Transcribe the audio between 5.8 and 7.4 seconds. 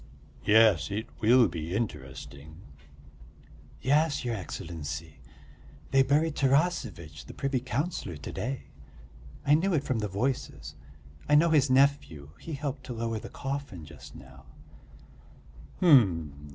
they buried Tarasevitch, the